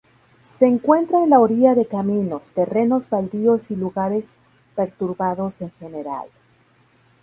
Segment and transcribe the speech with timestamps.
[0.41, 4.35] Se encuentra en la orilla de caminos, terrenos baldíos y lugares
[4.75, 6.25] perturbados en general.